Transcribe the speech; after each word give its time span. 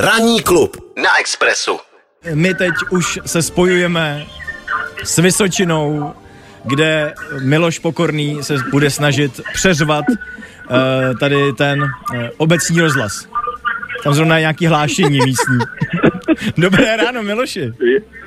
Ranní 0.00 0.42
klub 0.42 0.76
na 1.02 1.18
Expressu. 1.20 1.78
My 2.34 2.54
teď 2.54 2.74
už 2.90 3.18
se 3.26 3.42
spojujeme 3.42 4.26
s 5.04 5.18
Vysočinou, 5.18 6.14
kde 6.64 7.14
Miloš 7.40 7.78
Pokorný 7.78 8.42
se 8.42 8.56
bude 8.70 8.90
snažit 8.90 9.40
přeřvat 9.52 10.04
uh, 10.08 11.18
tady 11.20 11.52
ten 11.52 11.82
uh, 11.82 11.88
obecní 12.36 12.80
rozhlas. 12.80 13.28
Tam 14.04 14.14
zrovna 14.14 14.36
je 14.36 14.40
nějaký 14.40 14.66
hlášení 14.66 15.18
místní. 15.24 15.58
Dobré 16.56 16.96
ráno, 16.96 17.22
Miloši. 17.22 17.72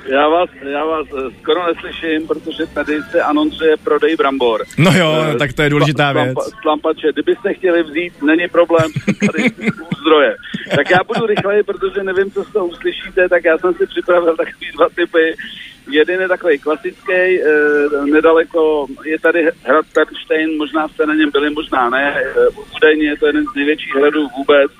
Já 0.06 0.28
vás, 0.28 0.50
já 0.62 0.84
vás 0.84 1.06
eh, 1.18 1.30
skoro 1.40 1.66
neslyším, 1.66 2.26
protože 2.26 2.66
tady 2.66 3.02
se 3.10 3.22
anoncuje 3.22 3.76
prodej 3.84 4.16
brambor. 4.16 4.64
No 4.78 4.90
jo, 4.94 5.24
no, 5.32 5.38
tak 5.38 5.52
to 5.52 5.62
je 5.62 5.70
důležitá 5.70 6.12
věc. 6.12 6.38
Slampače, 6.62 7.12
kdybyste 7.12 7.54
chtěli 7.54 7.82
vzít, 7.82 8.22
není 8.22 8.48
problém, 8.48 8.90
tady 9.32 9.50
zdroje. 10.00 10.36
Tak 10.76 10.90
já 10.90 10.98
budu 11.06 11.26
rychleji, 11.26 11.62
protože 11.62 12.02
nevím, 12.02 12.30
co 12.30 12.44
z 12.44 12.52
toho 12.52 12.66
uslyšíte, 12.66 13.28
tak 13.28 13.44
já 13.44 13.58
jsem 13.58 13.74
si 13.74 13.86
připravil 13.86 14.36
takový 14.36 14.72
dva 14.74 14.88
typy. 14.88 15.36
Jeden 15.90 16.20
je 16.20 16.28
takový 16.28 16.58
klasický, 16.58 17.12
eh, 17.12 17.40
nedaleko 18.04 18.86
je 19.04 19.18
tady 19.18 19.50
hrad 19.62 19.86
Pernstein, 19.92 20.56
možná 20.56 20.88
jste 20.88 21.06
na 21.06 21.14
něm 21.14 21.30
byli, 21.30 21.50
možná 21.50 21.90
ne. 21.90 22.14
Eh, 22.16 22.48
údajně 22.76 23.06
je 23.08 23.16
to 23.16 23.26
jeden 23.26 23.44
z 23.44 23.54
největších 23.54 23.94
hradů 23.94 24.28
vůbec 24.36 24.70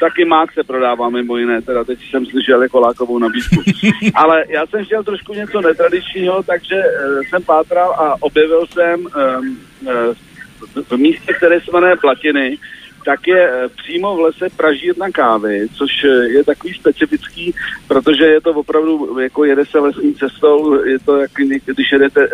taky 0.00 0.24
mák 0.24 0.52
se 0.52 0.64
prodává 0.64 1.08
mimo 1.08 1.36
jiné, 1.36 1.62
teda 1.62 1.84
teď 1.84 1.98
jsem 2.10 2.26
slyšel 2.26 2.62
jako 2.62 2.80
lákovou 2.80 3.18
nabídku. 3.18 3.62
Ale 4.14 4.44
já 4.48 4.66
jsem 4.66 4.84
chtěl 4.84 5.04
trošku 5.04 5.34
něco 5.34 5.60
netradičního, 5.60 6.42
takže 6.42 6.74
uh, 6.74 7.22
jsem 7.22 7.42
pátral 7.42 7.90
a 7.90 8.16
objevil 8.20 8.66
jsem 8.66 9.00
um, 9.00 9.58
uh, 9.82 10.84
v 10.88 10.96
místě, 10.96 11.32
které 11.32 11.60
se 11.60 11.70
jmenuje 11.72 11.96
Platiny, 11.96 12.58
tak 13.04 13.26
je 13.26 13.68
přímo 13.76 14.16
v 14.16 14.20
lese 14.20 14.46
pražírna 14.56 15.10
kávy, 15.10 15.66
což 15.74 15.90
je 16.28 16.44
takový 16.44 16.74
specifický, 16.74 17.54
protože 17.88 18.24
je 18.24 18.40
to 18.40 18.50
opravdu, 18.50 19.18
jako 19.20 19.44
jede 19.44 19.66
se 19.66 19.78
lesní 19.78 20.14
cestou, 20.14 20.84
je 20.84 20.98
to 20.98 21.16
jak 21.16 21.30
když 21.64 21.92
jedete 21.92 22.28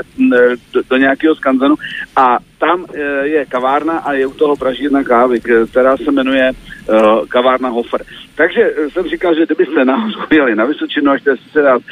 do, 0.73 0.83
do 0.91 0.97
nějakého 0.97 1.35
skanzenu 1.35 1.75
a 2.17 2.39
tam 2.61 2.85
je 3.23 3.47
kavárna 3.47 3.99
a 3.99 4.13
je 4.13 4.27
u 4.27 4.35
toho 4.35 4.57
pražírna 4.57 5.05
kávy, 5.05 5.41
která 5.71 5.97
se 5.97 6.13
jmenuje 6.13 6.53
uh, 6.53 7.27
kavárna 7.29 7.69
Hofer. 7.69 8.05
Takže 8.37 8.75
jsem 8.93 9.05
říkal, 9.07 9.35
že 9.35 9.47
kdybyste 9.47 9.85
náhodou 9.85 10.21
jeli 10.31 10.55
na 10.55 10.65
Vysočinu 10.65 11.11
a 11.11 11.17
chtěli 11.17 11.37
si 11.37 11.63
dát 11.63 11.83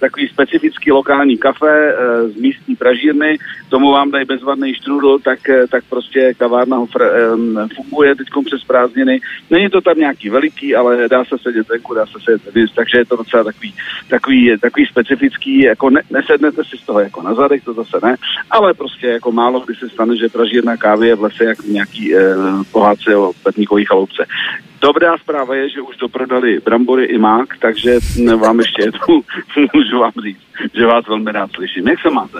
takový 0.00 0.28
specifický 0.28 0.92
lokální 0.92 1.38
kafe 1.38 1.94
z 2.26 2.36
místní 2.40 2.76
pražírny, 2.76 3.38
tomu 3.68 3.92
vám 3.92 4.10
dají 4.10 4.24
bezvadný 4.24 4.74
štrudl, 4.74 5.18
tak, 5.18 5.38
tak 5.70 5.84
prostě 5.90 6.34
kavárna 6.38 6.76
Hofer 6.76 7.10
funguje 7.74 8.14
teď 8.14 8.26
přes 8.44 8.64
prázdniny. 8.64 9.20
Není 9.50 9.68
to 9.70 9.80
tam 9.80 9.98
nějaký 9.98 10.30
veliký, 10.30 10.76
ale 10.76 11.08
dá 11.08 11.24
se 11.24 11.36
sedět 11.42 11.68
venku, 11.68 11.94
dá 11.94 12.06
se 12.06 12.18
sedět 12.24 12.54
vis, 12.54 12.70
takže 12.74 12.98
je 12.98 13.04
to 13.04 13.16
docela 13.16 13.44
takový, 13.44 13.74
takový, 14.08 14.58
takový 14.60 14.86
specifický, 14.86 15.62
jako 15.62 15.90
ne, 15.90 16.00
nesednete 16.10 16.64
si 16.64 16.76
z 16.76 16.86
toho 16.86 17.00
jako 17.00 17.22
na 17.22 17.34
zadek, 17.34 17.64
to 17.64 17.72
zase 17.72 17.98
ne, 18.02 18.16
ale 18.50 18.74
prostě 18.74 19.06
jako 19.06 19.32
málo 19.32 19.60
kdy 19.60 19.74
se 19.74 19.88
stane, 19.96 20.16
že 20.16 20.28
pražírna 20.28 20.76
kávy 20.76 21.08
je 21.08 21.14
v 21.14 21.22
lese 21.22 21.44
jak 21.44 21.58
nějaký 21.64 22.14
uh, 22.14 22.20
pohádce 22.72 23.16
o 23.16 23.32
petníkový 23.42 23.84
chaloupce. 23.84 24.26
Dobrá 24.80 25.18
zpráva 25.18 25.54
je, 25.54 25.70
že 25.70 25.80
už 25.80 25.96
doprodali 25.96 26.60
brambory 26.64 27.04
i 27.04 27.18
mák, 27.18 27.48
takže 27.60 27.98
vám 28.36 28.58
ještě 28.58 28.82
jednou 28.82 29.22
můžu 29.74 29.98
vám 29.98 30.12
říct, 30.24 30.40
že 30.74 30.86
vás 30.86 31.08
velmi 31.08 31.32
rád 31.32 31.50
slyším. 31.54 31.88
Jak 31.88 31.98
se 32.00 32.10
máte? 32.10 32.38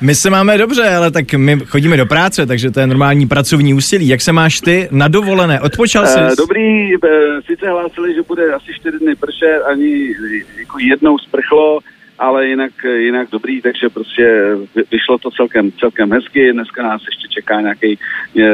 My 0.00 0.14
se 0.14 0.30
máme 0.30 0.58
dobře, 0.58 0.88
ale 0.88 1.10
tak 1.10 1.34
my 1.34 1.58
chodíme 1.66 1.96
do 1.96 2.06
práce, 2.06 2.46
takže 2.46 2.70
to 2.70 2.80
je 2.80 2.86
normální 2.86 3.26
pracovní 3.26 3.74
úsilí. 3.74 4.08
Jak 4.08 4.20
se 4.20 4.32
máš 4.32 4.60
ty 4.60 4.88
na 4.90 5.08
dovolené? 5.08 5.60
Odpočal 5.60 6.06
jsi? 6.06 6.18
Uh, 6.18 6.36
dobrý, 6.38 6.96
uh, 6.96 7.00
sice 7.46 7.68
hlásili, 7.70 8.14
že 8.14 8.22
bude 8.22 8.54
asi 8.54 8.74
čtyři 8.74 8.98
dny 8.98 9.14
pršet, 9.14 9.62
ani 9.70 10.14
jako 10.58 10.78
jednou 10.78 11.18
sprchlo, 11.18 11.78
ale 12.18 12.46
jinak, 12.46 12.72
jinak 12.84 13.28
dobrý, 13.30 13.62
takže 13.62 13.88
prostě 13.88 14.56
vyšlo 14.90 15.18
to 15.18 15.30
celkem, 15.30 15.72
celkem 15.72 16.12
hezky, 16.12 16.52
dneska 16.52 16.82
nás 16.82 17.02
ještě 17.06 17.28
čeká 17.28 17.60
nějaký, 17.60 17.98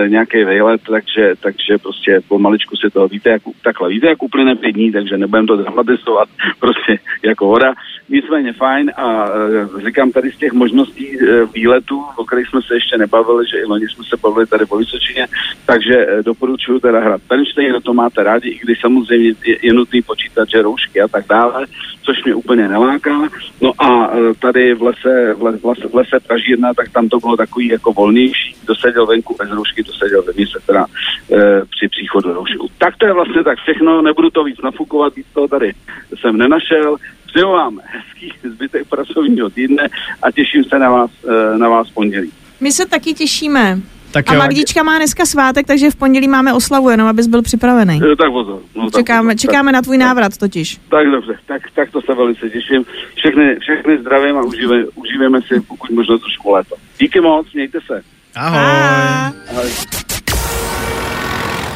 nějaký 0.06 0.44
vejlet, 0.44 0.80
takže, 0.82 1.34
takže 1.40 1.78
prostě 1.78 2.20
pomaličku 2.28 2.76
si 2.76 2.90
to 2.90 3.08
víte, 3.08 3.30
jak, 3.30 3.42
takhle 3.64 3.88
víte, 3.88 4.06
jak 4.06 4.22
uplyne 4.22 4.56
pět 4.56 4.72
dní, 4.72 4.92
takže 4.92 5.18
nebudeme 5.18 5.46
to 5.46 5.56
dramatizovat 5.56 6.28
prostě 6.60 6.98
jako 7.22 7.46
voda. 7.46 7.74
Nicméně 8.08 8.52
fajn 8.52 8.92
a 8.96 9.26
e, 9.26 9.86
říkám 9.86 10.12
tady 10.12 10.32
z 10.32 10.36
těch 10.36 10.52
možností 10.52 11.18
e, 11.20 11.46
výletů, 11.46 12.04
o 12.16 12.24
kterých 12.24 12.48
jsme 12.48 12.60
se 12.62 12.74
ještě 12.74 12.98
nebavili, 12.98 13.44
že 13.46 13.58
i 13.58 13.64
loni 13.64 13.88
jsme 13.88 14.04
se 14.04 14.16
bavili 14.22 14.46
tady 14.46 14.66
po 14.66 14.76
Vysočině, 14.76 15.26
takže 15.66 16.06
e, 16.06 16.22
doporučuji 16.22 16.80
teda 16.80 17.00
hrát 17.00 17.20
Pernstein, 17.28 17.70
kdo 17.70 17.80
to 17.80 17.94
máte 17.94 18.22
rádi, 18.22 18.48
i 18.48 18.58
když 18.58 18.80
samozřejmě 18.80 19.34
je, 19.62 19.72
nutný 19.72 20.02
počítat, 20.02 20.48
že 20.48 20.62
roušky 20.62 21.00
a 21.00 21.08
tak 21.08 21.26
dále, 21.28 21.66
což 22.02 22.24
mě 22.24 22.34
úplně 22.34 22.68
neláká. 22.68 23.28
No 23.60 23.72
a 23.82 24.10
tady 24.38 24.74
v 24.74 24.82
lese, 24.82 25.34
v 25.34 25.42
lese, 25.42 25.88
v 25.88 25.94
lese 25.94 26.20
Pražírna, 26.26 26.74
tak 26.74 26.88
tam 26.92 27.08
to 27.08 27.18
bylo 27.18 27.36
takový 27.36 27.68
jako 27.68 27.92
volnější. 27.92 28.54
Kdo 28.64 28.74
seděl 28.74 29.06
venku 29.06 29.36
bez 29.38 29.50
roušky, 29.50 29.82
to 29.82 29.92
seděl 29.92 30.22
ve 30.22 30.32
se 30.32 30.66
teda 30.66 30.86
e, 31.32 31.64
při 31.64 31.88
příchodu 31.88 32.32
roušku. 32.32 32.68
Tak 32.78 32.96
to 32.96 33.06
je 33.06 33.12
vlastně 33.12 33.44
tak 33.44 33.58
všechno, 33.58 34.02
nebudu 34.02 34.30
to 34.30 34.44
víc 34.44 34.60
nafukovat, 34.64 35.14
víc 35.14 35.26
toho 35.34 35.48
tady 35.48 35.72
jsem 36.20 36.36
nenašel. 36.36 36.96
Přeju 37.26 37.48
vám 37.50 37.80
hezký 37.84 38.32
zbytek 38.54 38.88
pracovního 38.88 39.50
týdne 39.50 39.88
a 40.22 40.30
těším 40.30 40.64
se 40.64 40.78
na 40.78 40.90
vás, 40.90 41.10
e, 41.54 41.58
na 41.58 41.68
vás 41.68 41.90
pondělí. 41.90 42.32
My 42.60 42.72
se 42.72 42.86
taky 42.86 43.14
těšíme. 43.14 43.78
Tak 44.12 44.30
a 44.30 44.34
jo. 44.34 44.38
Magdička 44.38 44.82
má 44.82 44.96
dneska 44.96 45.26
svátek, 45.26 45.66
takže 45.66 45.90
v 45.90 45.96
pondělí 45.96 46.28
máme 46.28 46.52
oslavu, 46.54 46.90
jenom 46.90 47.08
abys 47.08 47.26
byl 47.26 47.42
připravený. 47.42 48.00
E, 48.12 48.16
tak 48.16 48.30
pozor. 48.32 48.60
No, 48.74 48.90
tak 48.90 49.00
Čekáme, 49.00 49.34
pozor. 49.34 49.38
čekáme 49.38 49.72
na 49.72 49.82
tvůj 49.82 49.98
návrat 49.98 50.36
totiž. 50.38 50.80
Tak 50.90 51.06
dobře, 51.10 51.38
tak, 51.46 51.62
tak 51.74 51.90
to 51.90 52.00
se 52.02 52.14
velice 52.14 52.50
těším. 52.50 52.84
Všechny, 53.16 53.56
všechny 53.60 53.98
zdravím 53.98 54.36
a 54.36 54.42
užívej, 54.42 54.84
užívejme 54.94 55.42
si 55.42 55.60
pokud 55.60 55.90
možno 55.90 56.18
trošku 56.18 56.50
léto. 56.50 56.74
Díky 56.98 57.20
moc, 57.20 57.46
mějte 57.54 57.78
se. 57.86 58.02
Ahoj. 58.36 58.60
A... 58.60 59.32
Ahoj. 59.50 59.70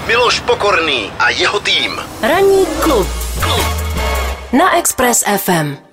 Miloš 0.07 0.41
Pokorný 0.41 1.11
a 1.19 1.31
jeho 1.31 1.61
tým. 1.61 1.93
Ranní 2.23 2.67
klub 2.83 3.07
na 4.57 4.81
Express 4.81 5.21
FM. 5.21 5.86